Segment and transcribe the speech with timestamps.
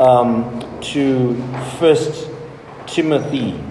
[0.00, 1.34] um, to
[1.78, 2.30] First
[2.86, 3.62] Timothy.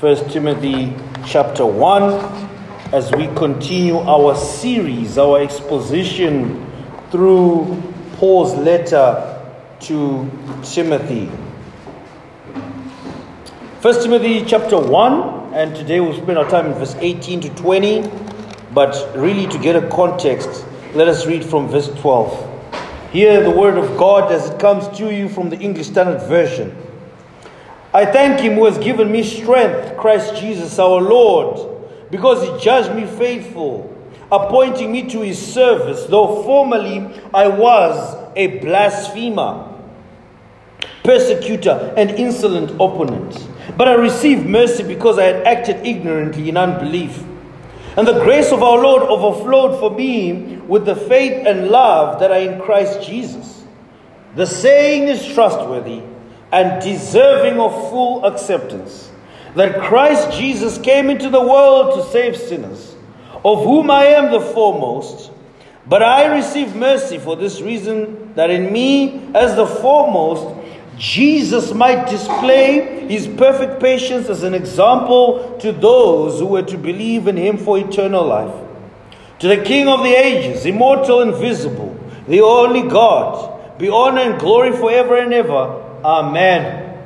[0.00, 0.94] First Timothy
[1.26, 2.48] chapter 1
[2.92, 6.64] as we continue our series, our exposition
[7.10, 7.82] through
[8.18, 9.40] Paul's letter
[9.80, 10.30] to
[10.62, 11.28] Timothy.
[13.80, 18.08] First Timothy chapter 1, and today we'll spend our time in verse 18 to 20,
[18.72, 22.51] but really to get a context, let us read from verse 12.
[23.12, 26.74] Hear the word of God as it comes to you from the English Standard Version.
[27.92, 32.94] I thank him who has given me strength, Christ Jesus our Lord, because he judged
[32.94, 33.94] me faithful,
[34.32, 39.78] appointing me to his service, though formerly I was a blasphemer,
[41.04, 43.46] persecutor, and insolent opponent.
[43.76, 47.22] But I received mercy because I had acted ignorantly in unbelief.
[47.96, 52.30] And the grace of our Lord overflowed for me with the faith and love that
[52.30, 53.64] are in Christ Jesus.
[54.34, 56.02] The saying is trustworthy
[56.50, 59.10] and deserving of full acceptance
[59.54, 62.96] that Christ Jesus came into the world to save sinners,
[63.44, 65.30] of whom I am the foremost.
[65.86, 70.61] But I receive mercy for this reason that in me, as the foremost,
[71.02, 77.26] Jesus might display his perfect patience as an example to those who were to believe
[77.26, 78.54] in him for eternal life.
[79.40, 84.38] To the King of the ages, immortal, and invisible, the only God, be honor and
[84.38, 85.82] glory forever and ever.
[86.04, 86.96] Amen.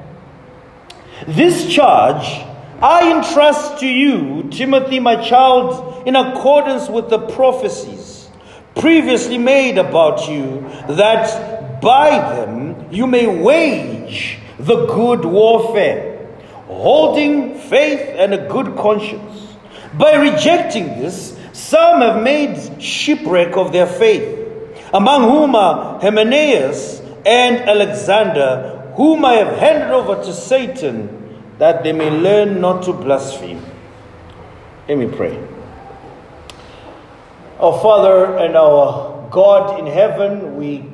[1.27, 2.45] This charge
[2.83, 8.29] I entrust to you, Timothy, my child, in accordance with the prophecies
[8.75, 16.29] previously made about you, that by them you may wage the good warfare,
[16.67, 19.57] holding faith and a good conscience.
[19.95, 24.49] By rejecting this, some have made shipwreck of their faith,
[24.93, 31.17] among whom are Hymenaeus and Alexander, whom I have handed over to Satan
[31.59, 33.65] that they may learn not to blaspheme.
[34.89, 35.39] Let me pray.
[37.59, 40.85] Our Father and our God in heaven, we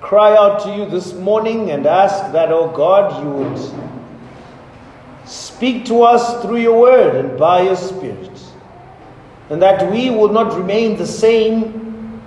[0.00, 3.88] cry out to you this morning and ask that, oh God, you would
[5.26, 8.30] speak to us through your word and by your Spirit,
[9.50, 12.22] and that we will not remain the same.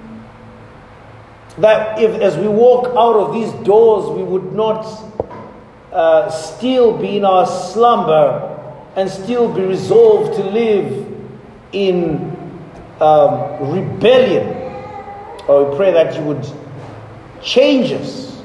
[1.57, 4.85] That if, as we walk out of these doors, we would not
[5.91, 8.47] uh, still be in our slumber
[8.95, 11.07] and still be resolved to live
[11.71, 12.35] in
[12.99, 14.47] um, rebellion.
[15.47, 16.45] Or we pray that you would
[17.43, 18.41] change us,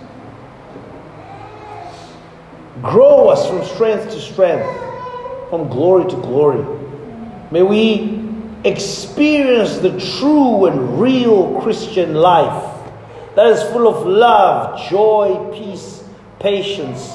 [2.83, 4.67] grow us from strength to strength,
[5.51, 6.65] from glory to glory.
[7.51, 8.29] May we
[8.65, 12.75] experience the true and real Christian life
[13.37, 16.03] that is full of love, joy, peace,
[16.41, 17.13] patience,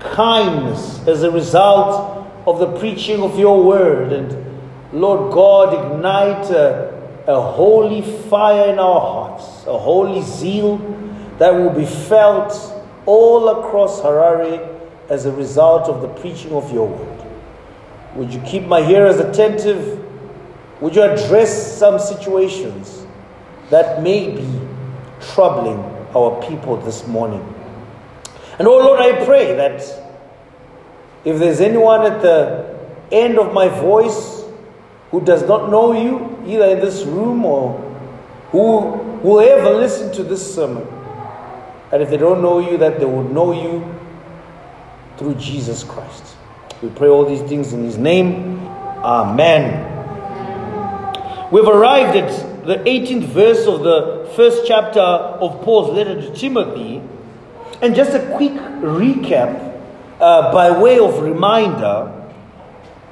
[0.00, 4.12] kindness as a result of the preaching of your word.
[4.12, 4.46] And
[4.92, 10.78] Lord God, ignite a, a holy fire in our hearts, a holy zeal
[11.38, 12.52] that will be felt
[13.04, 14.72] all across Harare
[15.08, 17.26] as a result of the preaching of your word.
[18.16, 20.02] Would you keep my hearers attentive?
[20.80, 23.06] Would you address some situations
[23.70, 24.60] that may be
[25.20, 25.78] troubling
[26.14, 27.54] our people this morning?
[28.58, 29.80] And oh Lord, I pray that
[31.24, 32.74] if there's anyone at the
[33.12, 34.44] end of my voice
[35.10, 37.78] who does not know you, either in this room or
[38.50, 38.78] who
[39.22, 40.86] will ever listen to this sermon,
[41.92, 43.94] and if they don't know you, that they would know you
[45.18, 46.36] through Jesus Christ.
[46.82, 48.58] We pray all these things in His name.
[49.02, 49.94] Amen.
[51.50, 57.00] We've arrived at the 18th verse of the first chapter of Paul's letter to Timothy.
[57.80, 59.80] And just a quick recap
[60.20, 62.12] uh, by way of reminder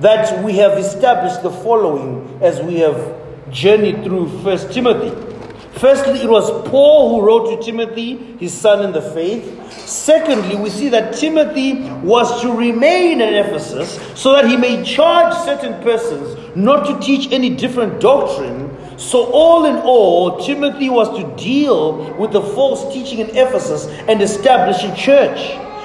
[0.00, 3.14] that we have established the following as we have
[3.50, 5.33] journeyed through First Timothy.
[5.76, 9.72] Firstly, it was Paul who wrote to Timothy, his son in the faith.
[9.72, 15.34] Secondly, we see that Timothy was to remain at Ephesus so that he may charge
[15.44, 18.70] certain persons not to teach any different doctrine.
[18.96, 24.22] So, all in all, Timothy was to deal with the false teaching in Ephesus and
[24.22, 25.38] establish a church.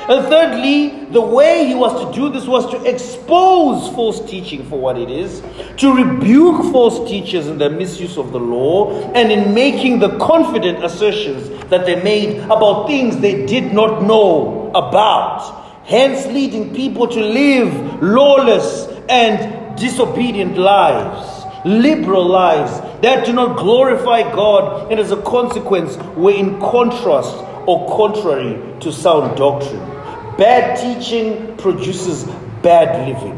[0.09, 4.79] And thirdly, the way he was to do this was to expose false teaching for
[4.79, 5.43] what it is,
[5.77, 10.83] to rebuke false teachers in their misuse of the law, and in making the confident
[10.83, 17.21] assertions that they made about things they did not know about, hence leading people to
[17.21, 25.21] live lawless and disobedient lives, liberal lives that do not glorify God, and as a
[25.21, 27.35] consequence, were in contrast
[27.67, 29.98] or contrary to sound doctrine.
[30.39, 32.23] Bad teaching produces
[32.63, 33.35] bad living.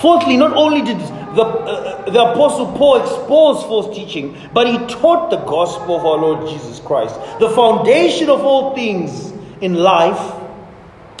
[0.00, 5.30] Fourthly, not only did the, uh, the Apostle Paul expose false teaching, but he taught
[5.30, 7.14] the gospel of our Lord Jesus Christ.
[7.40, 9.32] The foundation of all things
[9.62, 10.40] in life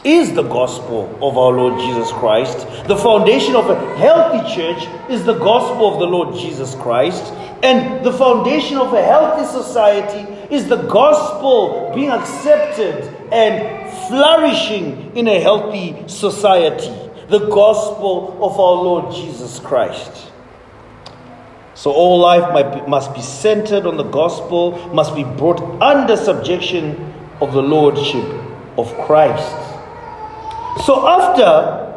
[0.04, 2.66] is the gospel of our Lord Jesus Christ.
[2.88, 7.32] The foundation of a healthy church is the gospel of the Lord Jesus Christ.
[7.62, 15.26] And the foundation of a healthy society is the gospel being accepted and flourishing in
[15.26, 16.92] a healthy society.
[17.28, 20.30] The gospel of our Lord Jesus Christ.
[21.74, 27.54] So all life must be centered on the gospel, must be brought under subjection of
[27.54, 28.24] the lordship
[28.76, 29.56] of Christ.
[30.84, 31.88] So after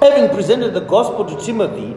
[0.00, 1.96] having presented the gospel to Timothy,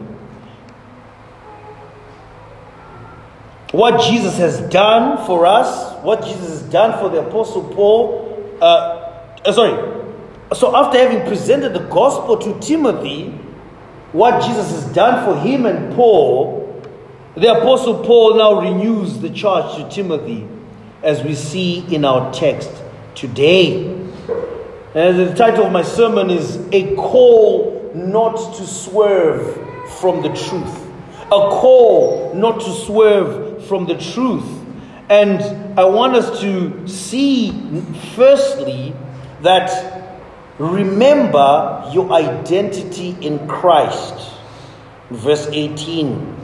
[3.70, 8.23] what Jesus has done for us, what Jesus has done for the Apostle Paul,
[8.60, 10.02] uh, sorry.
[10.54, 13.30] So after having presented the gospel to Timothy,
[14.12, 16.82] what Jesus has done for him and Paul,
[17.36, 20.46] the Apostle Paul now renews the charge to Timothy,
[21.02, 22.70] as we see in our text
[23.14, 23.86] today.
[24.94, 30.84] And the title of my sermon is A Call Not to Swerve from the Truth.
[31.26, 34.63] A call not to swerve from the truth.
[35.08, 37.52] And I want us to see,
[38.14, 38.94] firstly,
[39.42, 40.18] that
[40.58, 44.32] remember your identity in Christ.
[45.10, 46.34] Verse 18.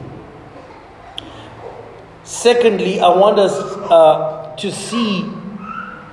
[2.23, 3.53] Secondly, I want us
[3.89, 5.29] uh, to see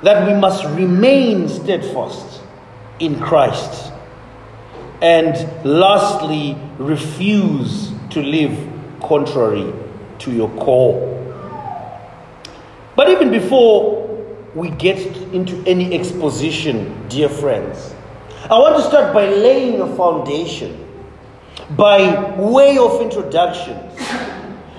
[0.02, 2.40] that we must remain steadfast
[2.98, 3.92] in Christ.
[5.02, 5.34] And
[5.64, 8.56] lastly, refuse to live
[9.02, 9.72] contrary
[10.20, 11.17] to your call.
[12.98, 14.08] But even before
[14.56, 14.98] we get
[15.32, 17.94] into any exposition, dear friends,
[18.50, 20.84] I want to start by laying a foundation,
[21.76, 23.78] by way of introduction,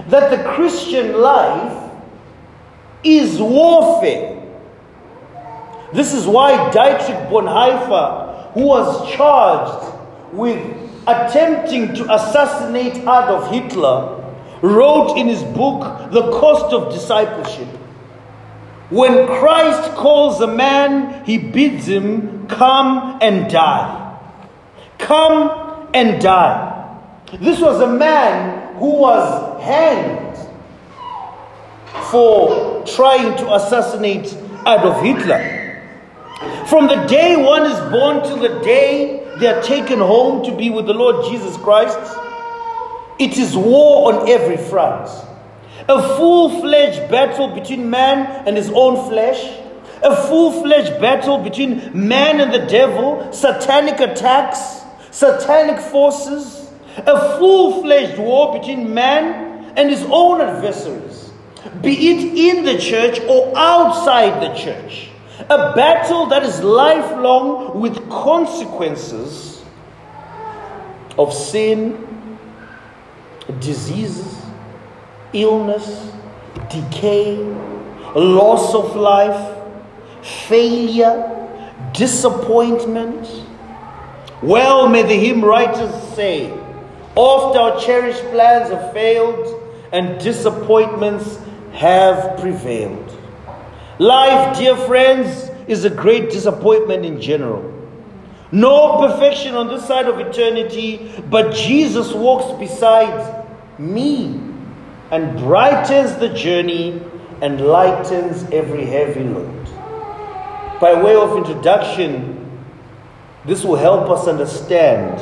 [0.09, 1.93] that the Christian life
[3.05, 4.45] is warfare.
[5.93, 9.95] This is why Dietrich Bonhoeffer, who was charged
[10.33, 10.59] with
[11.07, 14.21] attempting to assassinate Adolf Hitler,
[14.61, 17.78] wrote in his book, The Cost of Discipleship
[18.89, 24.19] When Christ calls a man, he bids him come and die.
[24.97, 26.99] Come and die.
[27.39, 30.37] This was a man who was hanged
[32.09, 35.57] for trying to assassinate Adolf Hitler.
[36.67, 40.69] From the day one is born to the day they are taken home to be
[40.69, 41.97] with the Lord Jesus Christ,
[43.19, 45.09] it is war on every front.
[45.89, 49.43] A full fledged battle between man and his own flesh,
[50.03, 57.81] a full fledged battle between man and the devil, satanic attacks, satanic forces, a full
[57.81, 61.31] fledged war between man and his own adversaries,
[61.81, 65.09] be it in the church or outside the church.
[65.49, 69.63] A battle that is lifelong with consequences
[71.17, 72.05] of sin,
[73.59, 74.38] diseases,
[75.33, 76.11] illness,
[76.69, 77.37] decay,
[78.15, 79.57] loss of life,
[80.47, 81.47] failure,
[81.93, 83.27] disappointment.
[84.41, 86.51] Well, may the hymn writers say,
[87.15, 91.39] Oft our cherished plans have failed and disappointments
[91.73, 93.17] have prevailed.
[93.97, 97.75] Life, dear friends, is a great disappointment in general.
[98.51, 103.45] No perfection on this side of eternity, but Jesus walks beside
[103.77, 104.48] me
[105.11, 107.01] and brightens the journey
[107.41, 109.65] and lightens every heavy load.
[110.79, 112.35] By way of introduction,
[113.45, 115.19] this will help us understand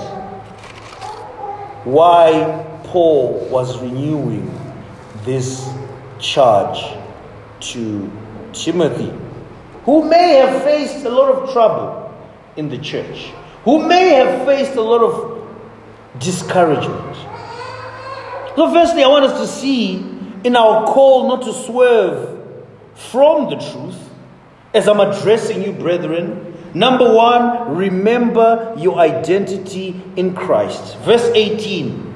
[1.86, 4.54] why Paul was renewing
[5.24, 5.70] this
[6.20, 6.98] charge
[7.60, 8.12] to
[8.54, 9.14] Timothy,
[9.84, 12.14] who may have faced a lot of trouble
[12.58, 13.32] in the church,
[13.64, 15.48] who may have faced a lot of
[16.20, 17.18] discouragement.
[18.58, 19.98] So, firstly, I want us to see
[20.44, 22.44] in our call not to swerve
[22.96, 24.10] from the truth,
[24.74, 26.58] as I'm addressing you, brethren.
[26.74, 30.98] Number one, remember your identity in Christ.
[31.02, 32.16] Verse 18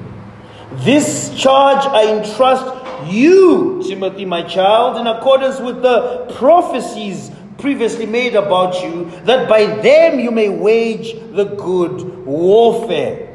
[0.78, 2.66] This charge I entrust
[3.08, 9.66] you, Timothy, my child, in accordance with the prophecies previously made about you, that by
[9.80, 13.28] them you may wage the good warfare.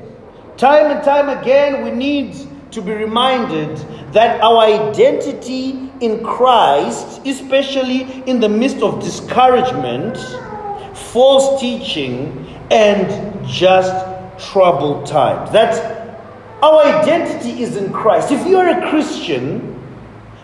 [0.57, 2.35] Time and time again, we need
[2.77, 3.75] to be reminded
[4.13, 10.15] that our identity in Christ, especially in the midst of discouragement,
[10.96, 13.91] false teaching, and just
[14.51, 15.51] troubled times.
[15.53, 16.22] That
[16.62, 18.31] our identity is in Christ.
[18.31, 19.81] If you are a Christian,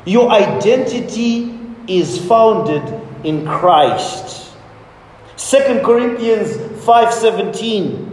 [0.06, 1.56] your identity
[1.88, 2.82] is founded
[3.24, 4.56] in Christ.
[5.38, 8.10] 2 Corinthians 5:17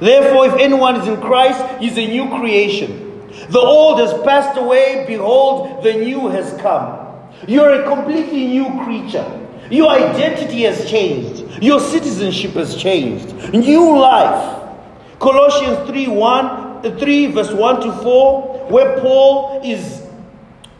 [0.00, 3.05] Therefore if anyone is in Christ he's a new creation.
[3.48, 7.06] The old has passed away behold the new has come.
[7.46, 9.42] You're a completely new creature.
[9.70, 11.62] Your identity has changed.
[11.62, 13.52] Your citizenship has changed.
[13.52, 14.62] New life.
[15.18, 20.02] Colossians 3 1, 3 verse 1 to 4, where Paul is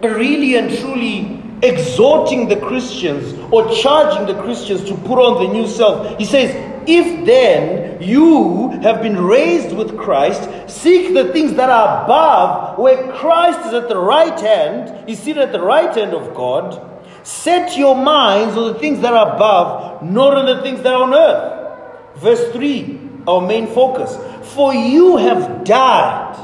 [0.00, 5.66] really and truly exhorting the Christians or charging the Christians to put on the new
[5.66, 6.18] self.
[6.18, 6.54] He says,
[6.86, 13.12] If then you have been raised with Christ, seek the things that are above, where
[13.12, 16.82] Christ is at the right hand, he's seated at the right hand of God.
[17.22, 21.02] Set your minds on the things that are above, not on the things that are
[21.02, 22.20] on earth.
[22.20, 24.16] Verse 3, our main focus.
[24.54, 26.36] For you have died,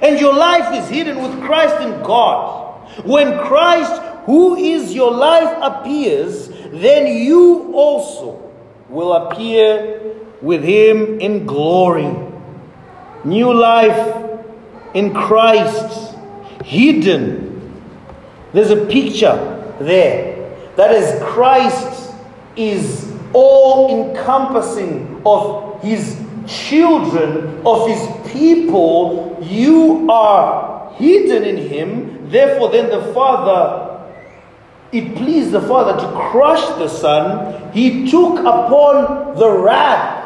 [0.00, 2.88] and your life is hidden with Christ in God.
[3.04, 8.50] When Christ, who is your life, appears, then you also
[8.88, 12.14] will appear with him in glory.
[13.24, 14.24] New life
[14.94, 16.16] in Christ,
[16.64, 17.82] hidden.
[18.52, 19.36] There's a picture
[19.80, 20.56] there.
[20.76, 22.14] That is, Christ
[22.56, 29.38] is all encompassing of his children, of his people.
[29.42, 34.06] You are hidden in him Therefore, then the Father,
[34.92, 37.72] it pleased the Father to crush the Son.
[37.72, 40.17] He took upon the wrath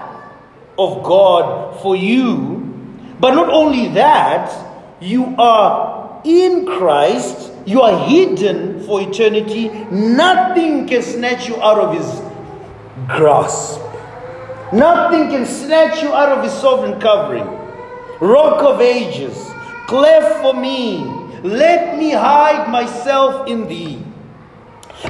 [0.79, 2.59] of God for you.
[3.21, 4.50] But not only that,
[5.00, 9.69] you are in Christ, you are hidden for eternity.
[9.91, 12.21] Nothing can snatch you out of His
[13.09, 13.81] grasp.
[14.73, 17.47] Nothing can snatch you out of His sovereign covering.
[18.21, 19.37] Rock of ages,
[19.87, 20.99] cleft for me,
[21.43, 24.01] let me hide myself in thee.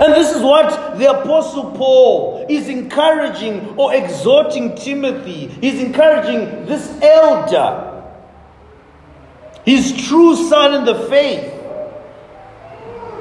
[0.00, 5.48] And this is what the Apostle Paul is encouraging or exhorting Timothy.
[5.48, 8.02] He's encouraging this elder,
[9.64, 11.52] his true son in the faith,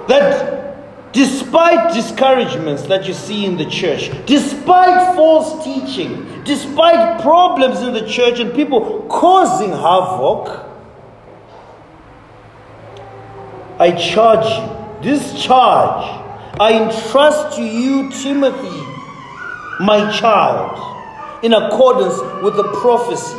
[0.07, 7.93] that despite discouragements that you see in the church, despite false teaching, despite problems in
[7.93, 10.67] the church and people causing havoc,
[13.77, 16.20] I charge you, this charge,
[16.61, 18.85] I entrust to you, Timothy,
[19.79, 20.77] my child,
[21.43, 22.13] in accordance
[22.43, 23.35] with the prophecies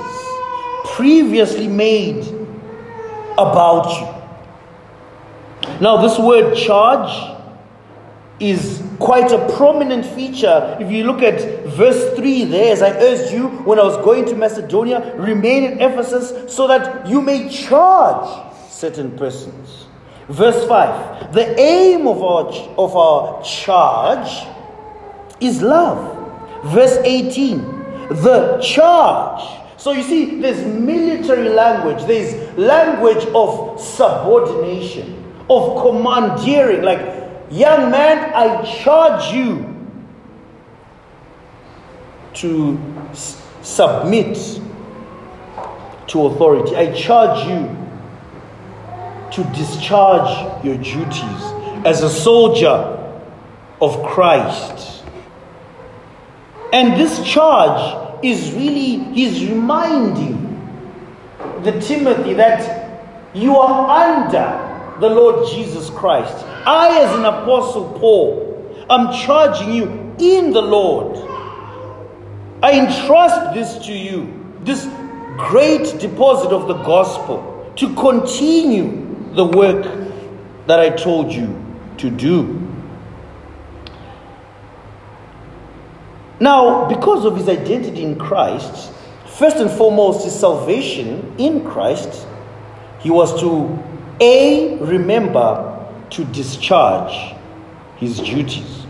[0.96, 2.26] previously made
[3.38, 5.78] about you.
[5.80, 7.38] Now, this word charge
[8.40, 10.76] is quite a prominent feature.
[10.80, 14.24] If you look at verse 3 there, as I urged you when I was going
[14.26, 19.86] to Macedonia, remain in Ephesus so that you may charge certain persons.
[20.28, 22.46] Verse 5 The aim of our,
[22.78, 24.46] of our charge
[25.40, 26.18] is love.
[26.64, 27.58] Verse 18
[28.10, 29.60] The charge.
[29.76, 36.82] So you see, there's military language, there's language of subordination, of commandeering.
[36.82, 37.00] Like,
[37.50, 39.68] young man, I charge you
[42.34, 42.78] to
[43.10, 44.38] s- submit
[46.06, 46.76] to authority.
[46.76, 47.81] I charge you
[49.32, 51.42] to discharge your duties
[51.84, 52.98] as a soldier
[53.80, 55.04] of Christ.
[56.72, 60.48] And this charge is really, he's reminding
[61.62, 66.44] the Timothy that you are under the Lord Jesus Christ.
[66.66, 71.16] I, as an apostle Paul, am charging you in the Lord.
[72.62, 74.86] I entrust this to you, this
[75.36, 79.01] great deposit of the gospel, to continue
[79.34, 79.84] the work
[80.66, 81.58] that I told you
[81.98, 82.58] to do.
[86.40, 88.92] Now, because of his identity in Christ,
[89.26, 92.26] first and foremost, his salvation in Christ,
[93.00, 93.78] he was to
[94.20, 95.68] A, remember
[96.10, 97.34] to discharge
[97.96, 98.86] his duties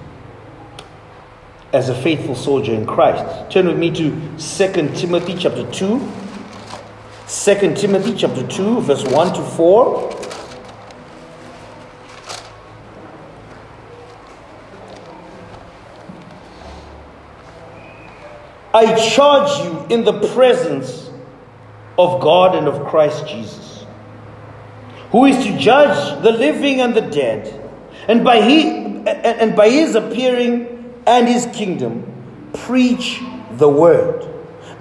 [1.72, 3.50] as a faithful soldier in Christ.
[3.50, 6.08] Turn with me to 2 Timothy chapter 2.
[7.28, 10.31] 2 Timothy chapter 2, verse 1 to 4.
[18.74, 21.10] I charge you in the presence
[21.98, 23.84] of God and of Christ Jesus,
[25.10, 27.70] who is to judge the living and the dead,
[28.08, 28.68] and by, he,
[29.06, 33.20] and by his appearing and his kingdom, preach
[33.52, 34.26] the word.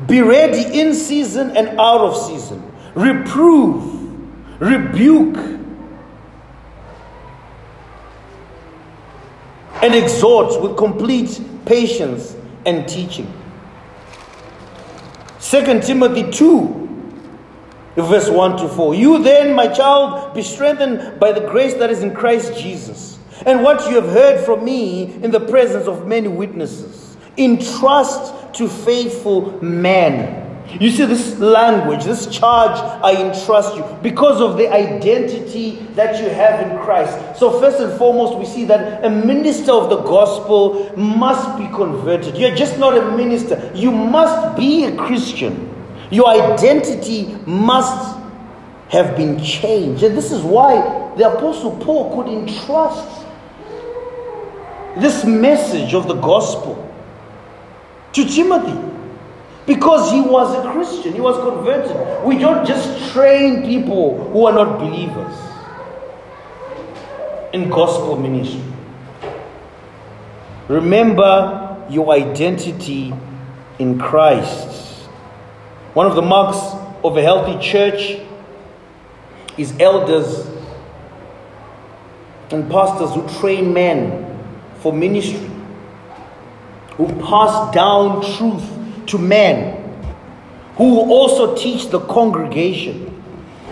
[0.08, 2.72] Be ready in season and out of season.
[2.96, 5.38] Reprove, rebuke,
[9.82, 13.32] and exhort with complete patience and teaching.
[15.42, 17.14] 2 Timothy 2,
[17.98, 18.96] verse 1 to 4.
[18.96, 23.64] You then, my child, be strengthened by the grace that is in Christ Jesus, and
[23.64, 27.18] what you have heard from me in the presence of many witnesses.
[27.38, 30.41] Entrust to faithful men
[30.80, 36.30] you see, this language, this charge, I entrust you because of the identity that you
[36.30, 37.40] have in Christ.
[37.40, 42.38] So, first and foremost, we see that a minister of the gospel must be converted.
[42.38, 45.68] You're just not a minister, you must be a Christian.
[46.10, 48.18] Your identity must
[48.90, 50.04] have been changed.
[50.04, 53.26] And this is why the Apostle Paul could entrust
[54.98, 56.94] this message of the gospel
[58.14, 58.91] to Timothy.
[59.74, 62.26] Because he was a Christian, he was converted.
[62.26, 65.34] We don't just train people who are not believers
[67.54, 68.62] in gospel ministry.
[70.68, 73.14] Remember your identity
[73.80, 75.06] in Christ.
[75.94, 76.58] One of the marks
[77.06, 78.20] of a healthy church
[79.58, 80.48] is elders
[82.50, 84.38] and pastors who train men
[84.80, 85.50] for ministry,
[86.98, 88.80] who pass down truth
[89.12, 89.78] to men
[90.78, 93.24] who also teach the congregation.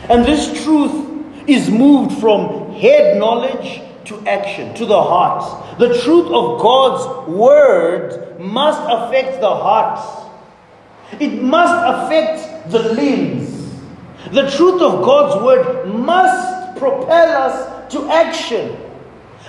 [0.10, 5.80] And this truth is moved from head knowledge to action, to the heart.
[5.80, 10.28] The truth of God's word must affect the heart,
[11.20, 11.74] it must
[12.06, 13.74] affect the limbs.
[14.32, 18.78] The truth of God's word must propel us to action.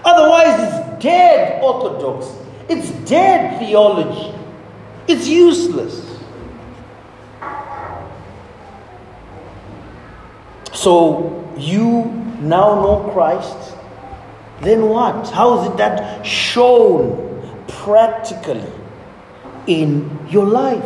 [0.05, 2.33] Otherwise, it's dead orthodoxy,
[2.69, 4.40] it's dead theology.
[5.09, 6.07] It's useless.
[10.73, 12.05] So you
[12.41, 13.77] now know Christ.
[14.63, 15.31] Then what?
[15.31, 18.71] How is it that shown practically
[19.67, 20.85] in your life?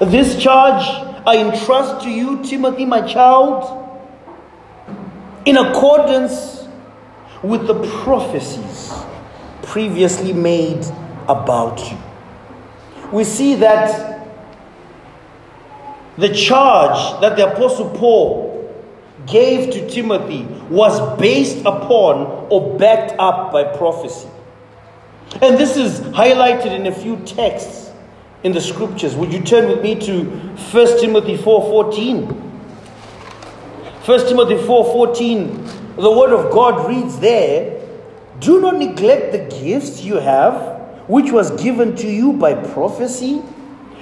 [0.00, 0.84] This charge
[1.26, 3.82] I entrust to you, Timothy, my child,
[5.44, 6.68] in accordance
[7.42, 8.92] with the prophecies
[9.62, 10.84] previously made
[11.28, 11.98] about you.
[13.12, 14.28] We see that
[16.18, 18.52] the charge that the Apostle Paul
[19.26, 24.28] gave to Timothy was based upon or backed up by prophecy.
[25.42, 27.90] And this is highlighted in a few texts
[28.42, 29.14] in the scriptures.
[29.16, 32.28] Would you turn with me to 1 Timothy 4:14?
[34.04, 37.80] 1 Timothy 4:14 the word of God reads there,
[38.38, 40.75] "Do not neglect the gifts you have
[41.06, 43.36] which was given to you by prophecy,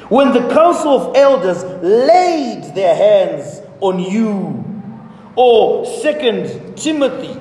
[0.09, 4.63] when the council of elders laid their hands on you.
[5.37, 7.35] Or Second Timothy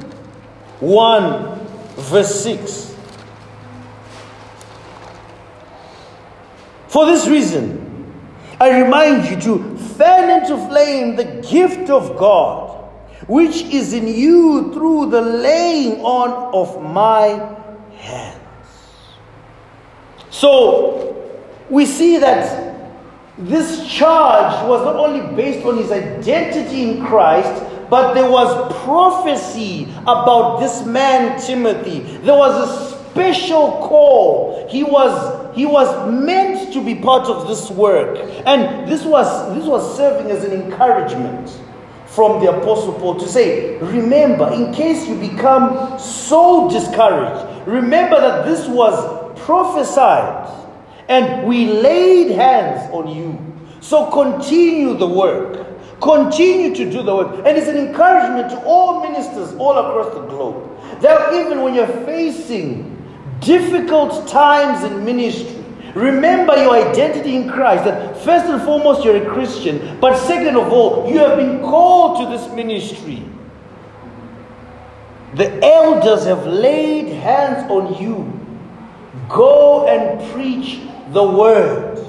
[0.79, 1.59] 1,
[1.95, 2.95] verse 6.
[6.87, 8.13] For this reason,
[8.59, 12.89] I remind you to fan into flame the gift of God,
[13.27, 17.62] which is in you through the laying on of my.
[20.33, 21.15] So
[21.69, 22.73] we see that
[23.37, 29.87] this charge was not only based on his identity in Christ, but there was prophecy
[30.01, 31.99] about this man Timothy.
[32.17, 34.67] There was a special call.
[34.69, 38.17] He was he was meant to be part of this work.
[38.47, 41.61] And this was this was serving as an encouragement
[42.07, 48.45] from the apostle Paul to say, remember, in case you become so discouraged, remember that
[48.45, 50.49] this was prophesied,
[51.07, 53.39] and we laid hands on you.
[53.81, 55.67] So continue the work.
[56.01, 57.35] Continue to do the work.
[57.45, 61.01] And it's an encouragement to all ministers all across the globe.
[61.01, 62.89] That even when you're facing
[63.39, 65.63] difficult times in ministry,
[65.95, 67.85] remember your identity in Christ.
[67.85, 69.99] That first and foremost, you're a Christian.
[69.99, 73.23] But second of all, you have been called to this ministry.
[75.35, 78.42] The elders have laid hands on you
[79.33, 80.79] Go and preach
[81.11, 81.99] the word.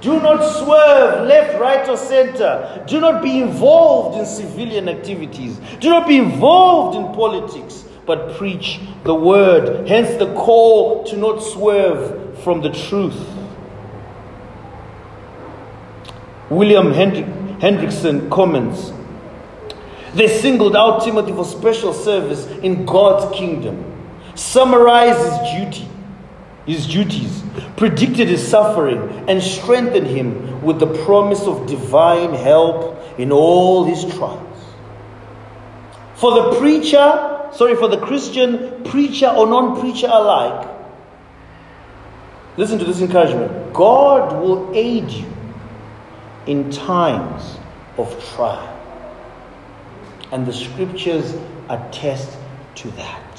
[0.00, 2.84] Do not swerve left, right, or center.
[2.86, 5.60] Do not be involved in civilian activities.
[5.80, 9.88] Do not be involved in politics, but preach the word.
[9.88, 13.20] Hence the call to not swerve from the truth.
[16.50, 18.92] William Hendriksen comments
[20.14, 23.84] They singled out Timothy for special service in God's kingdom,
[24.34, 25.89] summarized his duty,
[26.66, 27.42] his duties,
[27.76, 34.04] predicted his suffering, and strengthened him with the promise of divine help in all his
[34.16, 34.46] trials.
[36.14, 40.68] For the preacher, sorry, for the Christian preacher or non preacher alike,
[42.56, 45.32] listen to this encouragement God will aid you
[46.46, 47.58] in times
[47.96, 48.76] of trial.
[50.32, 51.34] And the scriptures
[51.68, 52.36] attest
[52.76, 53.29] to that.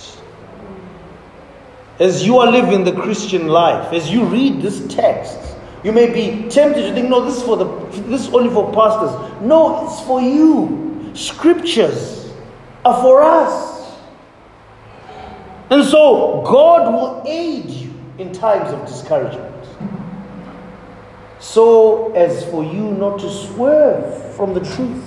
[2.00, 5.38] As you are living the Christian life, as you read this text,
[5.84, 7.66] you may be tempted to think, no, this is for the
[8.08, 9.42] this is only for pastors.
[9.42, 11.12] No, it's for you.
[11.14, 12.32] Scriptures
[12.86, 13.98] are for us.
[15.70, 19.52] And so God will aid you in times of discouragement.
[21.40, 25.04] So as for you not to swerve from the truth.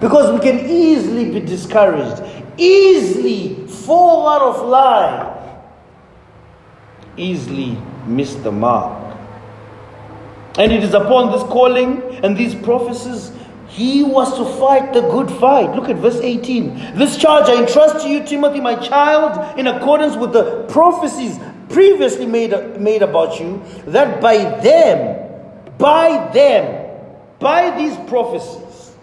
[0.00, 2.22] Because we can easily be discouraged,
[2.58, 5.35] easily fall out of line,
[7.16, 9.16] easily miss the mark.
[10.58, 13.32] And it is upon this calling and these prophecies
[13.68, 15.74] he was to fight the good fight.
[15.74, 16.96] Look at verse 18.
[16.96, 22.26] This charge I entrust to you, Timothy, my child, in accordance with the prophecies previously
[22.26, 25.30] made, made about you, that by them,
[25.76, 26.90] by them,
[27.38, 28.96] by these prophecies,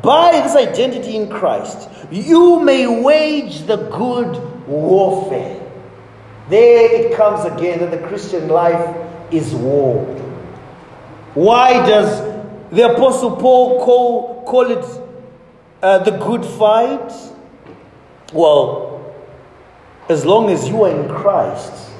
[0.00, 5.59] by this identity in Christ, you may wage the good warfare.
[6.50, 8.96] There it comes again that the Christian life
[9.30, 10.04] is war.
[11.34, 12.20] Why does
[12.70, 14.84] the Apostle Paul call, call it
[15.80, 17.12] uh, the good fight?
[18.32, 19.14] Well,
[20.08, 21.92] as long as you are in Christ,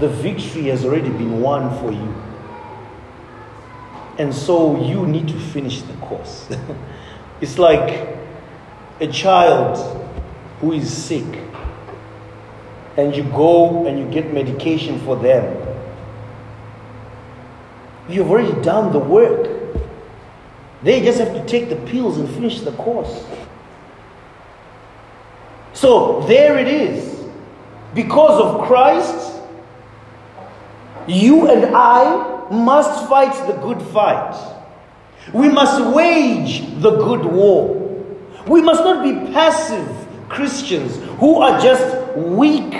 [0.00, 2.14] the victory has already been won for you.
[4.18, 6.48] And so you need to finish the course.
[7.40, 8.08] it's like
[9.00, 9.76] a child
[10.60, 11.26] who is sick,
[12.96, 15.66] and you go and you get medication for them.
[18.08, 19.50] You've already done the work.
[20.82, 23.24] They just have to take the pills and finish the course.
[25.72, 27.24] So there it is.
[27.94, 29.40] Because of Christ,
[31.06, 34.52] you and I must fight the good fight.
[35.32, 37.80] We must wage the good war.
[38.46, 39.93] We must not be passive
[40.34, 42.74] Christians who are just weak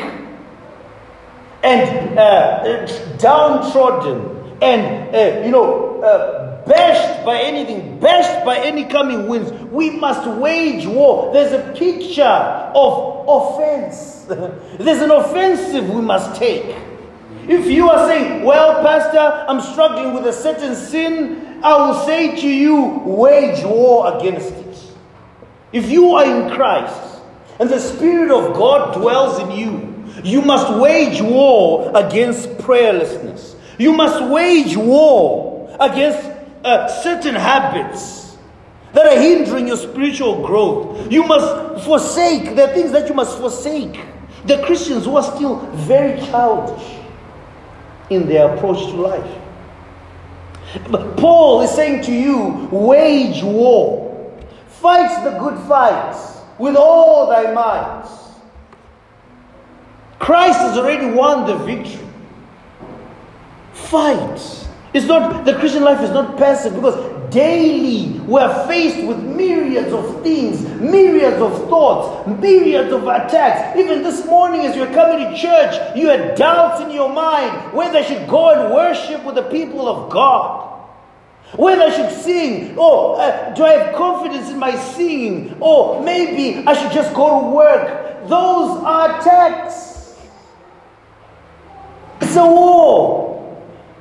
[1.62, 2.86] and uh,
[3.16, 9.50] downtrodden and, uh, you know, uh, bashed by anything, bashed by any coming winds.
[9.64, 11.32] We must wage war.
[11.32, 14.24] There's a picture of offense.
[14.78, 16.76] There's an offensive we must take.
[17.46, 22.40] If you are saying, Well, Pastor, I'm struggling with a certain sin, I will say
[22.40, 24.92] to you, wage war against it.
[25.72, 27.13] If you are in Christ
[27.60, 33.54] and the Spirit of God dwells in you, you must wage war against prayerlessness.
[33.78, 36.30] You must wage war against
[36.64, 38.36] uh, certain habits
[38.92, 41.12] that are hindering your spiritual growth.
[41.12, 42.56] You must forsake.
[42.56, 44.00] the things that you must forsake.
[44.46, 46.98] The Christians who are still very childish
[48.10, 49.40] in their approach to life.
[50.90, 54.10] But Paul is saying to you, wage war.
[54.68, 58.08] Fight the good fight with all thy might.
[60.18, 62.06] Christ has already won the victory.
[63.72, 64.68] Fight.
[64.94, 66.94] It's not the Christian life is not passive because
[67.34, 73.76] daily we are faced with myriads of things, myriads of thoughts, myriads of attacks.
[73.78, 77.98] Even this morning, as you're coming to church, you had doubts in your mind whether
[77.98, 80.73] I should go and worship with the people of God.
[81.56, 86.66] Whether I should sing, or uh, do I have confidence in my singing, or maybe
[86.66, 88.28] I should just go to work.
[88.28, 90.16] Those are attacks.
[92.20, 93.34] It's a war.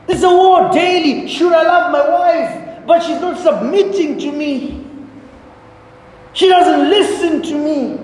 [0.08, 1.28] It's a war daily.
[1.28, 2.86] Should I love my wife?
[2.88, 4.86] But she's not submitting to me.
[6.34, 8.00] She doesn't listen to me.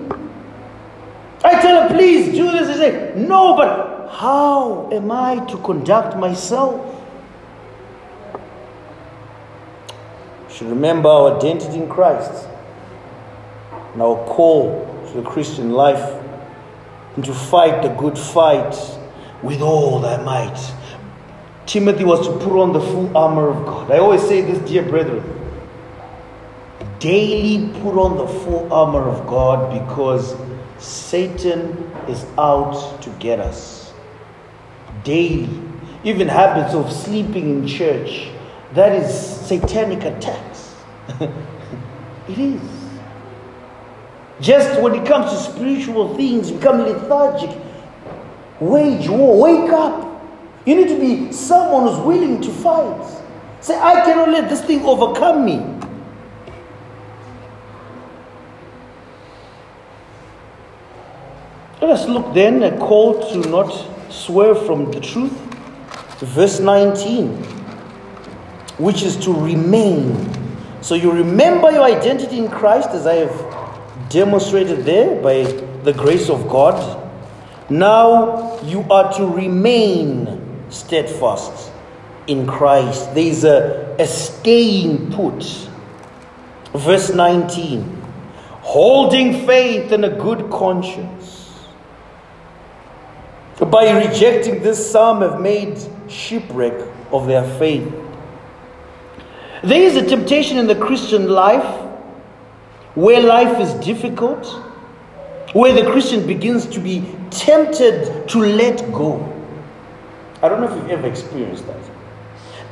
[1.42, 2.68] I tell her, please do this.
[2.68, 6.99] I say, no, but how am I to conduct myself?
[10.60, 12.46] Should remember our identity in Christ
[13.94, 16.22] and our call to the Christian life
[17.16, 18.76] and to fight the good fight
[19.42, 20.74] with all thy might.
[21.64, 23.90] Timothy was to put on the full armor of God.
[23.90, 25.24] I always say this, dear brethren.
[26.98, 30.36] Daily put on the full armor of God because
[30.76, 33.94] Satan is out to get us.
[35.04, 35.48] Daily.
[36.04, 38.28] Even habits of sleeping in church.
[38.74, 39.10] That is
[39.46, 40.49] satanic attacks.
[42.28, 42.80] it is.
[44.40, 47.50] Just when it comes to spiritual things, become lethargic.
[48.60, 50.22] Wage war, wake up.
[50.66, 53.20] You need to be someone who's willing to fight.
[53.60, 55.58] Say, I cannot let this thing overcome me.
[61.80, 63.70] Let us look then a call to not
[64.10, 65.32] swerve from the truth.
[66.20, 67.28] Verse 19,
[68.78, 70.39] which is to remain.
[70.82, 75.44] So you remember your identity in Christ as I have demonstrated there by
[75.82, 76.98] the grace of God.
[77.68, 81.72] Now you are to remain steadfast
[82.26, 83.14] in Christ.
[83.14, 85.68] There is a, a staying put.
[86.74, 87.98] Verse 19
[88.62, 91.50] holding faith and a good conscience.
[93.58, 97.92] By rejecting this, some have made shipwreck of their faith.
[99.62, 101.86] There is a temptation in the Christian life
[102.94, 104.46] where life is difficult,
[105.52, 109.20] where the Christian begins to be tempted to let go.
[110.42, 111.78] I don't know if you've ever experienced that.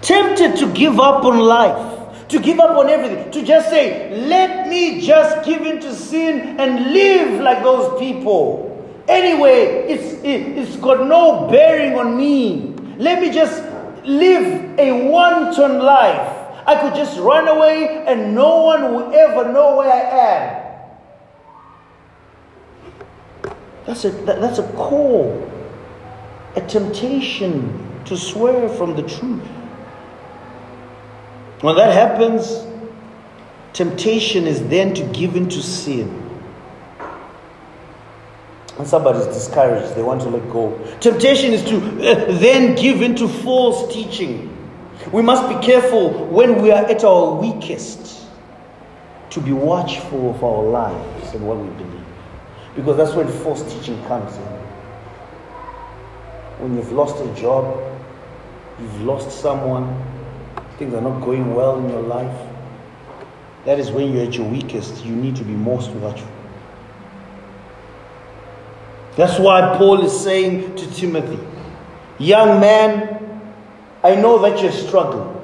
[0.00, 4.68] Tempted to give up on life, to give up on everything, to just say, let
[4.68, 8.64] me just give in to sin and live like those people.
[9.08, 12.74] Anyway, it's, it, it's got no bearing on me.
[12.96, 13.62] Let me just
[14.04, 16.37] live a wanton life.
[16.68, 20.64] I could just run away and no one will ever know where I am.
[23.86, 25.50] That's a, that, that's a call,
[26.56, 29.46] a temptation to swear from the truth.
[31.62, 32.66] When that happens,
[33.72, 36.10] temptation is then to give in to sin.
[38.76, 40.78] When somebody is discouraged, they want to let go.
[41.00, 44.54] Temptation is to uh, then give in to false teaching.
[45.12, 48.26] We must be careful when we are at our weakest
[49.30, 52.04] to be watchful of our lives and what we believe.
[52.74, 54.42] Because that's when false teaching comes in.
[56.60, 57.80] When you've lost a job,
[58.80, 60.02] you've lost someone,
[60.78, 62.48] things are not going well in your life,
[63.64, 65.04] that is when you're at your weakest.
[65.04, 66.30] You need to be most watchful.
[69.16, 71.38] That's why Paul is saying to Timothy,
[72.18, 73.17] Young man,
[74.02, 75.34] I know that you're struggling.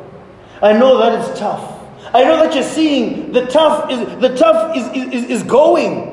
[0.62, 1.72] I know that it's tough.
[2.14, 6.12] I know that you're seeing the tough is the tough is, is, is going.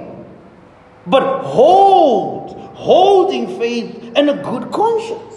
[1.05, 5.35] But hold, holding faith and a good conscience.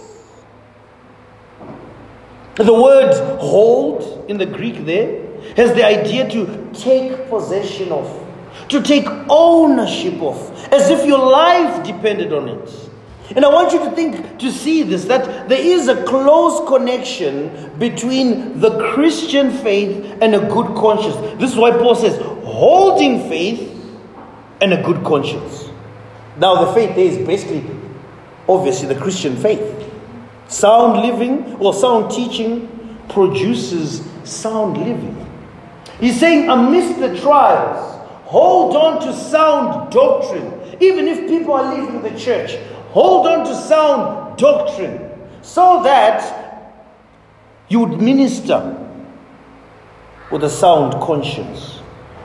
[2.56, 5.22] The word hold in the Greek there
[5.56, 8.24] has the idea to take possession of
[8.68, 12.90] to take ownership of, as if your life depended on it.
[13.30, 17.72] And I want you to think, to see this, that there is a close connection
[17.78, 21.16] between the Christian faith and a good conscience.
[21.40, 23.70] This is why Paul says, holding faith
[24.60, 25.70] and a good conscience.
[26.36, 27.64] Now, the faith there is basically,
[28.48, 29.90] obviously, the Christian faith.
[30.48, 35.20] Sound living or sound teaching produces sound living.
[35.98, 37.94] He's saying, amidst the trials,
[38.34, 40.60] Hold on to sound doctrine.
[40.80, 42.56] Even if people are leaving the church,
[42.94, 45.10] hold on to sound doctrine
[45.42, 46.70] so that
[47.68, 48.80] you would minister
[50.30, 51.80] with a sound conscience,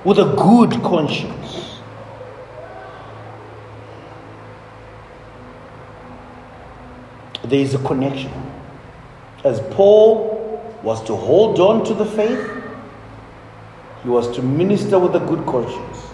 [0.06, 1.80] with a good conscience.
[7.44, 8.32] There is a connection.
[9.44, 12.48] As Paul was to hold on to the faith,
[14.04, 16.06] he was to minister with a good conscience.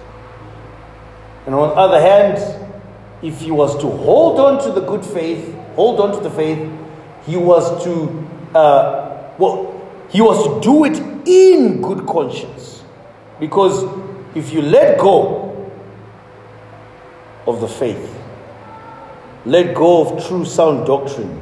[1.45, 2.64] And on the other hand,
[3.21, 6.71] if he was to hold on to the good faith, hold on to the faith,
[7.25, 9.71] he was to, uh, well,
[10.09, 10.97] he was to do it
[11.27, 12.83] in good conscience.
[13.39, 13.83] Because
[14.35, 15.71] if you let go
[17.47, 18.15] of the faith,
[19.45, 21.39] let go of true sound doctrine,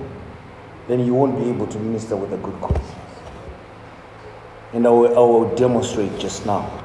[0.88, 2.92] then you won't be able to minister with a good conscience.
[4.74, 6.80] And I will, I will demonstrate just now.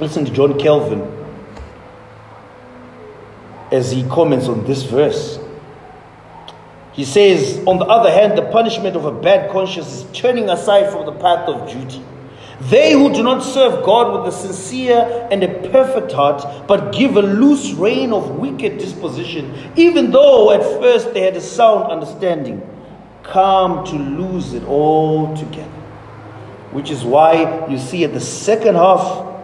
[0.00, 1.23] Listen to John Calvin
[3.74, 5.38] as he comments on this verse.
[6.92, 10.92] He says, on the other hand, the punishment of a bad conscience is turning aside
[10.92, 12.02] from the path of duty.
[12.60, 17.16] They who do not serve God with a sincere and a perfect heart, but give
[17.16, 22.62] a loose rein of wicked disposition, even though at first they had a sound understanding,
[23.24, 25.68] come to lose it altogether.
[26.70, 29.34] Which is why you see at the second half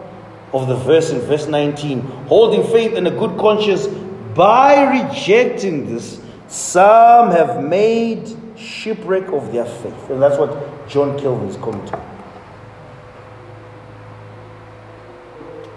[0.53, 3.87] of the verse in verse 19, holding faith and a good conscience,
[4.35, 10.09] by rejecting this, some have made shipwreck of their faith.
[10.09, 11.99] And that's what John Calvin is commenting.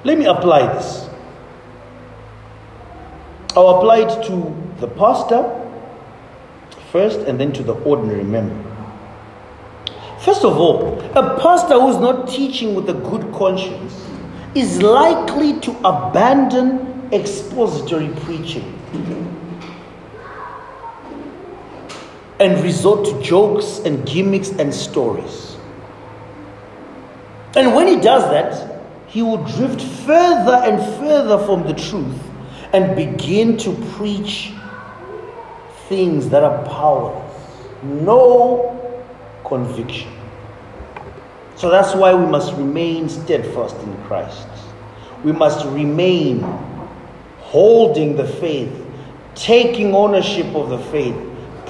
[0.04, 1.08] Let me apply this.
[3.56, 5.60] I'll apply it to the pastor
[6.90, 8.70] first and then to the ordinary member.
[10.20, 13.94] First of all, a pastor who is not teaching with a good conscience
[14.54, 18.78] is likely to abandon expository preaching
[22.40, 25.56] and resort to jokes and gimmicks and stories.
[27.56, 32.18] And when he does that, he will drift further and further from the truth
[32.72, 34.52] and begin to preach
[35.88, 37.32] things that are powerless.
[37.82, 38.70] No
[39.44, 40.10] conviction.
[41.54, 44.48] So that's why we must remain steadfast in Christ.
[45.22, 46.40] We must remain
[47.54, 48.84] holding the faith,
[49.36, 51.14] taking ownership of the faith,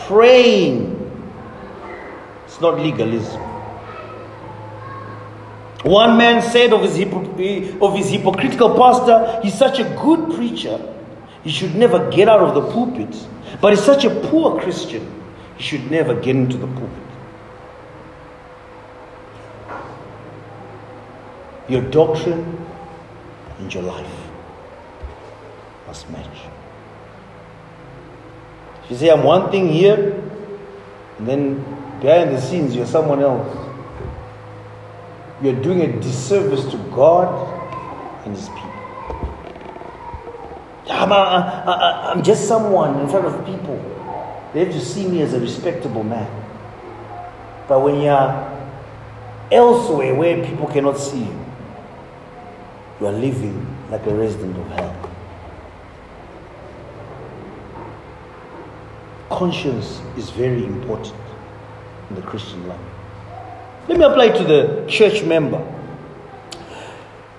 [0.08, 0.80] praying.
[2.46, 3.38] It's not legalism.
[5.82, 6.96] One man said of his,
[7.82, 10.80] of his hypocritical pastor, he's such a good preacher,
[11.42, 13.14] he should never get out of the pulpit.
[13.60, 15.06] But he's such a poor Christian,
[15.58, 17.08] he should never get into the pulpit.
[21.68, 22.66] Your doctrine
[23.58, 24.23] and your life
[26.10, 26.26] match.
[28.84, 30.12] If you say, I'm one thing here,
[31.18, 31.54] and then
[32.00, 33.56] behind the scenes, you're someone else,
[35.42, 37.28] you're doing a disservice to God
[38.26, 38.70] and His people.
[40.90, 43.76] I'm, I, am just someone in front of people.
[44.52, 46.30] They have to see me as a respectable man.
[47.66, 48.54] But when you're
[49.50, 51.44] elsewhere where people cannot see you,
[53.00, 55.13] you are living like a resident of hell.
[59.30, 61.16] Conscience is very important
[62.10, 62.80] in the Christian life.
[63.88, 65.62] Let me apply to the church member.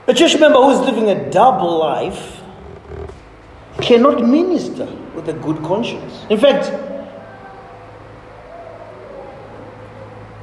[0.08, 2.42] A church member who is living a double life
[3.82, 6.26] cannot minister with a good conscience.
[6.30, 6.72] In fact,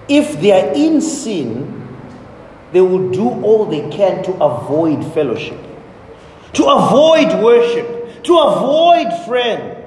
[0.09, 1.89] if they are in sin,
[2.73, 5.59] they will do all they can to avoid fellowship,
[6.55, 9.82] to avoid worship, to avoid friends,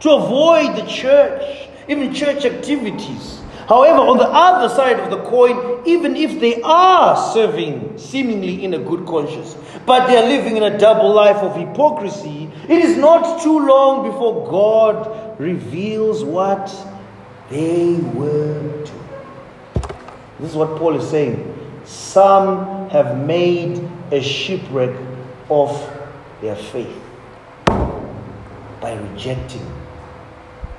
[0.00, 3.40] to avoid the church, even church activities.
[3.68, 8.74] However, on the other side of the coin, even if they are serving seemingly in
[8.74, 12.98] a good conscience, but they are living in a double life of hypocrisy, it is
[12.98, 16.74] not too long before God reveals what
[17.48, 19.08] they were doing.
[20.40, 21.50] This is what Paul is saying.
[21.84, 24.94] Some have made a shipwreck
[25.48, 25.70] of
[26.42, 27.00] their faith
[27.66, 29.83] by rejecting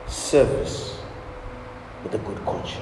[0.08, 0.98] service
[2.04, 2.82] with a good conscience.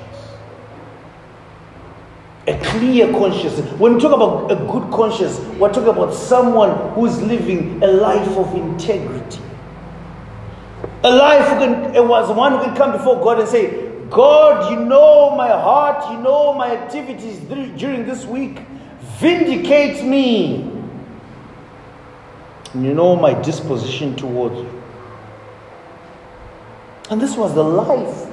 [2.47, 3.57] A clear conscience.
[3.79, 8.37] When we talk about a good conscience, we're talking about someone who's living a life
[8.37, 9.39] of integrity.
[11.03, 14.71] A life who can, it was one who can come before God and say, God,
[14.71, 18.59] you know my heart, you know my activities during this week.
[19.19, 20.69] Vindicate me.
[22.73, 24.82] And you know my disposition towards you.
[27.13, 28.27] And this was the life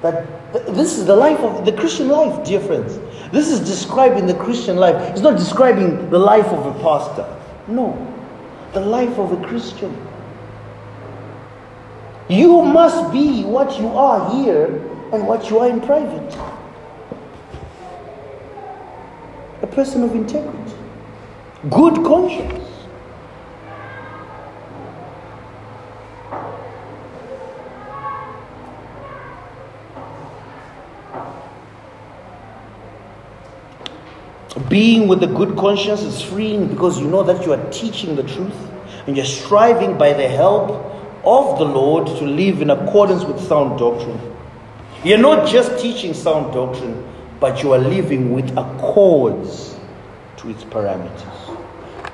[0.00, 0.26] that
[0.74, 2.98] this is the life of the Christian life, dear friends.
[3.32, 4.94] This is describing the Christian life.
[5.10, 7.26] It's not describing the life of a pastor.
[7.68, 7.92] No.
[8.72, 9.94] The life of a Christian.
[12.30, 14.68] You must be what you are here
[15.12, 16.34] and what you are in private.
[19.60, 20.72] A person of integrity,
[21.68, 22.73] good conscience.
[34.68, 38.22] Being with a good conscience is freeing because you know that you are teaching the
[38.22, 38.56] truth
[39.06, 40.70] and you're striving by the help
[41.24, 44.18] of the Lord to live in accordance with sound doctrine.
[45.04, 47.06] You're not just teaching sound doctrine,
[47.40, 49.78] but you are living with accords
[50.38, 51.58] to its parameters.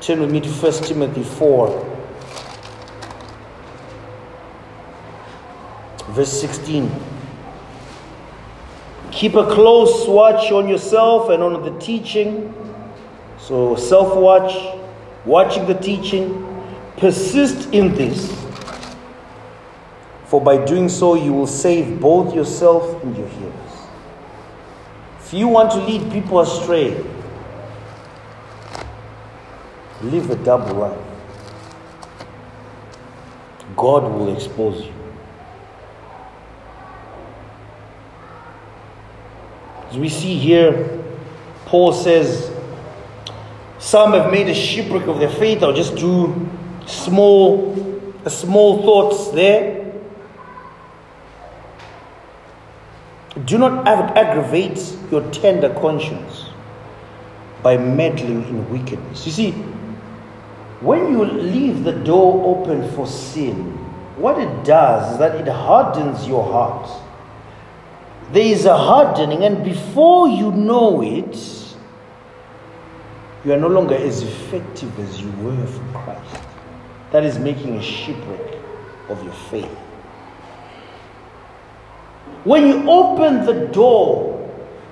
[0.01, 1.97] Turn with me to 1 Timothy 4,
[6.09, 6.91] verse 16.
[9.21, 12.55] Keep a close watch on yourself and on the teaching.
[13.39, 14.55] So, self watch,
[15.27, 16.47] watching the teaching.
[16.97, 18.33] Persist in this
[20.25, 23.73] for by doing so you will save both yourself and your hearers.
[25.19, 27.05] If you want to lead people astray,
[30.01, 30.99] live a double life.
[33.77, 35.00] God will expose you.
[39.91, 41.03] As we see here,
[41.67, 42.51] Paul says,
[43.79, 45.63] Some have made a shipwreck of their faith.
[45.63, 46.49] I'll just do
[46.87, 47.77] small
[48.29, 49.93] small thoughts there.
[53.45, 56.47] Do not aggravate your tender conscience
[57.63, 59.25] by meddling in wickedness.
[59.27, 59.51] You see,
[60.81, 63.77] when you leave the door open for sin,
[64.17, 66.91] what it does is that it hardens your heart.
[68.33, 71.37] There is a hardening, and before you know it,
[73.45, 76.45] you are no longer as effective as you were for Christ.
[77.11, 78.59] That is making a shipwreck
[79.09, 79.67] of your faith.
[82.45, 84.37] When you open the door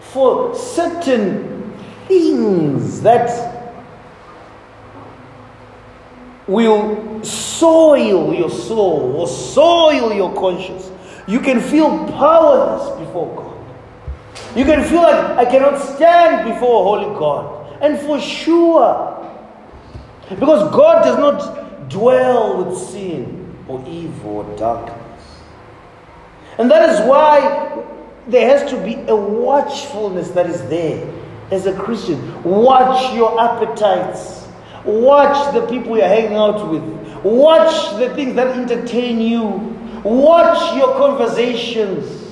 [0.01, 1.72] for certain
[2.09, 3.30] things that
[6.49, 10.91] will soil your soul or soil your conscience,
[11.29, 14.57] you can feel powerless before God.
[14.57, 17.76] You can feel like I cannot stand before a holy God.
[17.83, 19.14] And for sure,
[20.31, 24.97] because God does not dwell with sin or evil or darkness.
[26.57, 27.85] And that is why
[28.26, 31.12] there has to be a watchfulness that is there
[31.51, 32.43] as a Christian.
[32.43, 34.49] Watch your appetites.
[34.85, 36.83] Watch the people you're hanging out with.
[37.22, 39.67] Watch the things that entertain you.
[40.05, 42.24] Watch your conversations.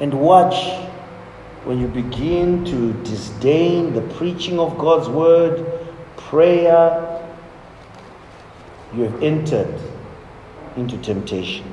[0.00, 0.86] And watch
[1.64, 5.66] when you begin to disdain the preaching of God's word,
[6.16, 7.22] prayer,
[8.94, 9.78] you have entered
[10.76, 11.70] into temptation.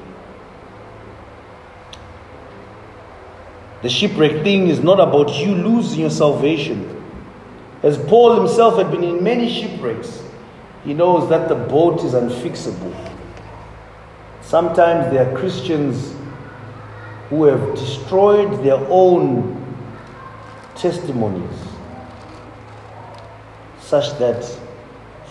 [3.84, 7.04] The shipwreck thing is not about you losing your salvation.
[7.84, 10.24] As Paul himself had been in many shipwrecks,
[10.84, 13.15] he knows that the boat is unfixable.
[14.46, 16.14] Sometimes there are Christians
[17.30, 19.52] who have destroyed their own
[20.76, 21.60] testimonies,
[23.80, 24.46] such that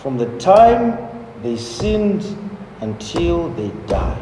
[0.01, 0.97] from the time
[1.41, 2.25] they sinned
[2.81, 4.21] until they die,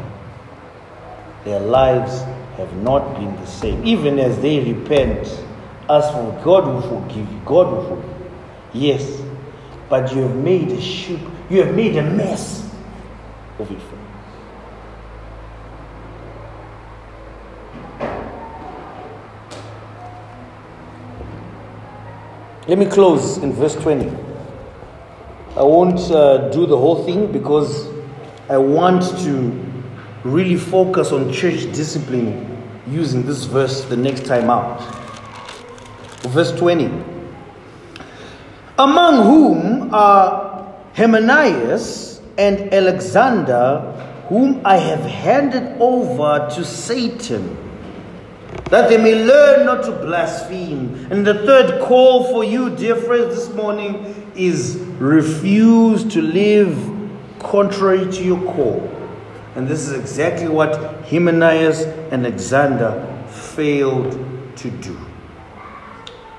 [1.44, 2.22] their lives
[2.56, 3.84] have not been the same.
[3.84, 5.26] Even as they repent,
[5.90, 8.08] as for God will forgive you, God will forgive
[8.74, 8.80] you.
[8.92, 9.22] Yes,
[9.88, 11.20] but you have made a ship,
[11.50, 12.72] you have made a mess
[13.58, 14.03] of it.
[22.66, 24.08] Let me close in verse 20.
[25.54, 27.90] I won't uh, do the whole thing because
[28.48, 29.72] I want to
[30.24, 32.56] really focus on church discipline
[32.86, 34.80] using this verse the next time out.
[36.22, 36.86] Verse 20.
[38.78, 43.80] Among whom are Hymenaeus and Alexander,
[44.30, 47.63] whom I have handed over to Satan
[48.70, 51.06] that they may learn not to blaspheme.
[51.10, 56.76] And the third call for you, dear friends, this morning is refuse to live
[57.40, 58.90] contrary to your call.
[59.54, 64.12] And this is exactly what Hymenaeus and Alexander failed
[64.56, 64.98] to do.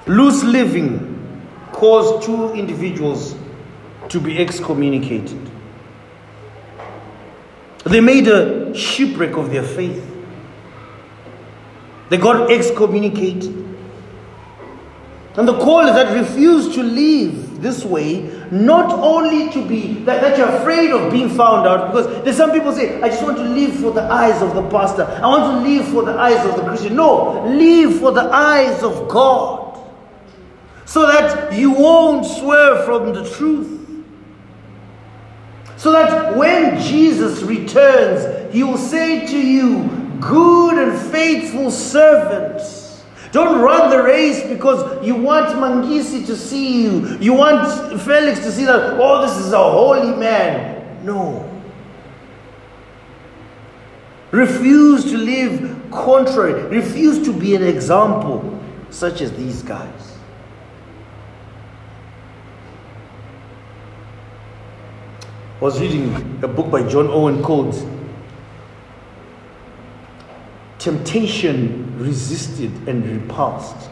[0.07, 3.35] Loose living caused two individuals
[4.09, 5.39] to be excommunicated.
[7.85, 10.04] They made a shipwreck of their faith.
[12.09, 13.65] They got excommunicated.
[15.37, 20.21] And the call is that refuse to live this way, not only to be that,
[20.21, 23.37] that you're afraid of being found out, because there's some people say, I just want
[23.37, 25.03] to live for the eyes of the pastor.
[25.03, 26.95] I want to live for the eyes of the Christian.
[26.95, 29.63] No, live for the eyes of God.
[30.85, 33.73] So that you won't swerve from the truth.
[35.77, 43.03] So that when Jesus returns, he will say to you, Good and faithful servants.
[43.31, 47.17] Don't run the race because you want Mangisi to see you.
[47.19, 51.03] You want Felix to see that, oh, this is a holy man.
[51.05, 51.51] No.
[54.31, 56.63] Refuse to live contrary.
[56.63, 58.57] Refuse to be an example
[58.89, 60.17] such as these guys.
[65.59, 66.13] I was reading
[66.43, 67.73] a book by John Owen called
[70.85, 73.89] Temptation Resisted and Repulsed.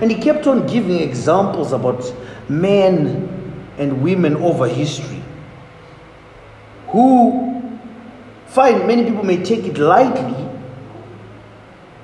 [0.00, 2.14] And he kept on giving examples about
[2.48, 5.20] men and women over history
[6.86, 7.60] who,
[8.46, 10.48] fine, many people may take it lightly,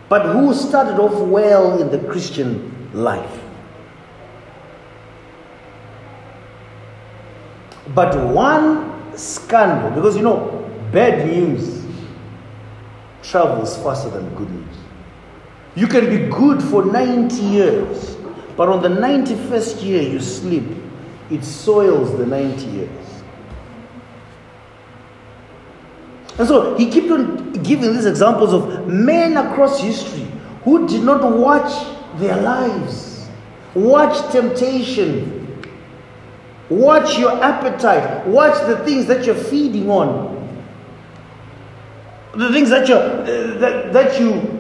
[0.09, 3.41] but who started off well in the Christian life.
[7.95, 11.80] But one scandal, because you know, bad news
[13.31, 14.77] travels faster than good news.
[15.77, 18.17] You can be good for 90 years,
[18.57, 20.65] but on the 91st year you sleep,
[21.31, 23.23] it soils the 90 years.
[26.39, 30.27] And so he kept on giving these examples of men across history
[30.65, 31.87] who did not watch
[32.19, 33.29] their lives,
[33.75, 35.63] watch temptation,
[36.69, 40.40] watch your appetite, watch the things that you're feeding on,
[42.35, 44.59] the things that you uh, that, that you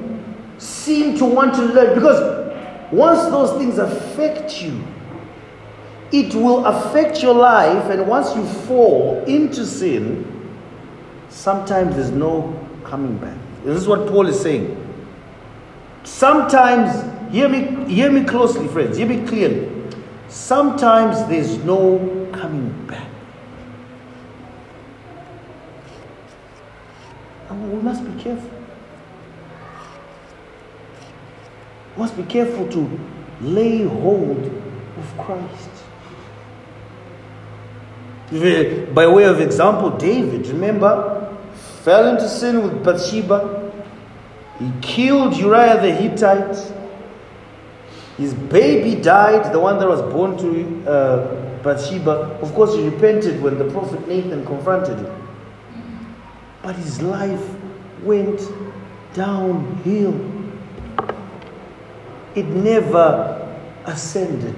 [0.59, 1.95] seem to want to learn.
[1.95, 4.83] Because once those things affect you,
[6.12, 10.27] it will affect your life, and once you fall into sin,
[11.29, 13.37] sometimes there's no coming back.
[13.64, 14.77] This is what Paul is saying.
[16.03, 19.71] Sometimes, hear me, hear me closely, friends, hear me clearly.
[20.29, 23.07] Sometimes there's no coming back.
[27.51, 28.51] And we must be careful.
[31.96, 33.01] We must be careful to
[33.40, 34.38] lay hold
[34.96, 35.70] of Christ.
[38.94, 41.36] By way of example, David, remember,
[41.82, 43.72] fell into sin with Bathsheba.
[44.61, 46.72] He killed Uriah the Hittite.
[48.16, 52.38] His baby died, the one that was born to uh, Bathsheba.
[52.40, 55.20] Of course, he repented when the prophet Nathan confronted him.
[56.62, 57.42] But his life
[58.02, 58.40] went
[59.14, 60.14] downhill.
[62.34, 64.56] It never ascended.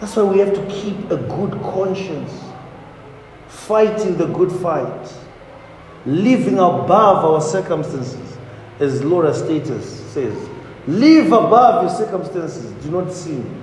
[0.00, 2.32] That's why we have to keep a good conscience,
[3.48, 5.12] fighting the good fight,
[6.06, 8.38] living above our circumstances,
[8.78, 10.48] as Laura Status says.
[10.86, 13.62] Live above your circumstances, do not sin.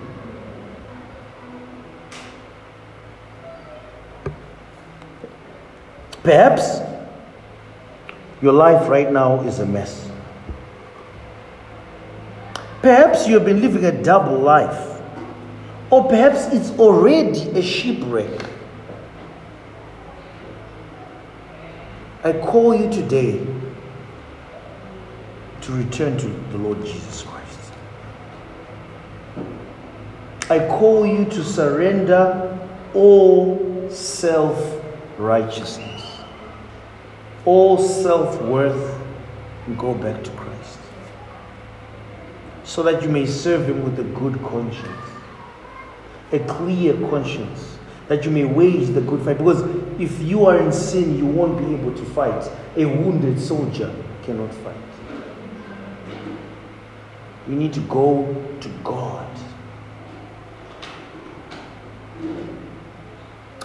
[6.28, 6.82] Perhaps
[8.42, 10.10] your life right now is a mess.
[12.82, 15.00] Perhaps you have been living a double life.
[15.90, 18.42] Or perhaps it's already a shipwreck.
[22.26, 23.38] I call you today
[25.62, 27.72] to return to the Lord Jesus Christ.
[30.50, 32.60] I call you to surrender
[32.94, 34.84] all self
[35.18, 35.97] righteousness,
[37.48, 39.00] all self worth,
[39.66, 40.80] and go back to Christ.
[42.64, 45.08] So that you may serve Him with a good conscience
[46.32, 47.78] a clear conscience
[48.08, 49.38] that you may wage the good fight.
[49.38, 49.62] Because
[50.00, 52.50] if you are in sin, you won't be able to fight.
[52.76, 53.94] A wounded soldier
[54.24, 54.76] cannot fight.
[57.48, 58.26] You need to go
[58.60, 59.26] to God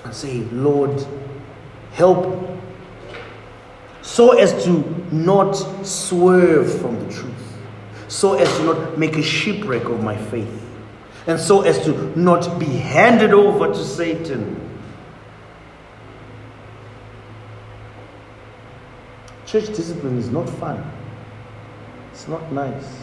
[0.04, 1.04] and say, Lord,
[1.92, 2.51] help
[4.02, 5.52] so as to not
[5.86, 7.32] swerve from the truth,
[8.08, 10.62] so as to not make a shipwreck of my faith
[11.26, 14.58] and so as to not be handed over to Satan.
[19.46, 20.82] Church discipline is not fun,
[22.10, 22.98] it's not nice.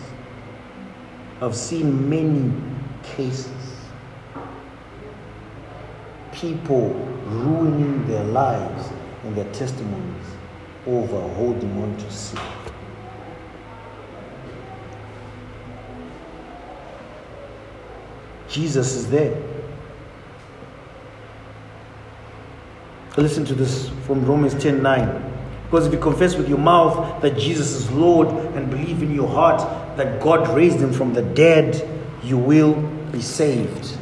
[1.41, 2.51] I've seen many
[3.03, 3.47] cases.
[6.33, 6.89] People
[7.25, 8.89] ruining their lives
[9.23, 10.28] and their testimonies
[10.87, 12.39] over holding on to sin.
[18.47, 19.39] Jesus is there.
[23.17, 25.29] Listen to this from Romans 10 9.
[25.65, 29.27] Because if you confess with your mouth that Jesus is Lord and believe in your
[29.27, 29.59] heart
[29.97, 31.87] that God raised him from the dead,
[32.23, 32.73] you will
[33.11, 33.97] be saved.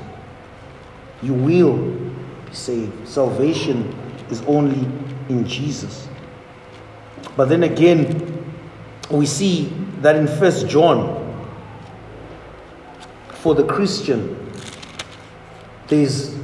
[1.22, 3.08] You will be saved.
[3.08, 3.94] Salvation
[4.30, 4.88] is only
[5.28, 6.08] in Jesus.
[7.38, 8.44] But then again,
[9.12, 9.72] we see
[10.02, 11.24] that in First John
[13.30, 14.52] for the Christian,
[15.88, 16.36] there's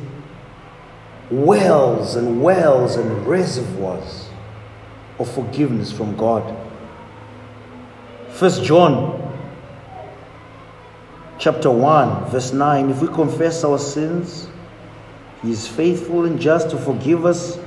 [1.32, 4.30] wells and wells and reservoirs
[5.18, 6.56] of forgiveness from God.
[8.30, 9.20] First John
[11.40, 14.48] chapter 1 verse 9 if we confess our sins
[15.42, 17.60] he is faithful and just to forgive us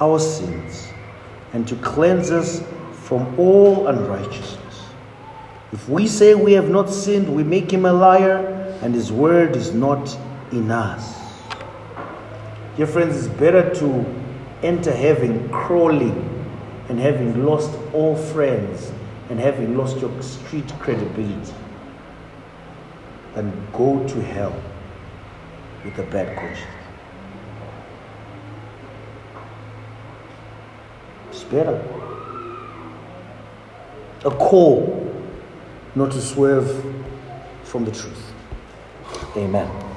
[0.00, 0.87] our sins
[1.52, 4.58] and to cleanse us from all unrighteousness
[5.72, 8.38] if we say we have not sinned, we make him a liar,
[8.80, 10.16] and his word is not
[10.50, 11.18] in us.
[12.76, 14.04] Dear friends, it's better to
[14.62, 16.24] enter heaven crawling
[16.88, 18.90] and having lost all friends
[19.28, 21.52] and having lost your street credibility
[23.34, 24.58] than go to hell
[25.84, 26.66] with a bad conscience.
[31.30, 31.82] It's better.
[34.24, 35.12] A call
[35.94, 36.68] not to swerve
[37.64, 38.32] from the truth.
[39.36, 39.87] Amen.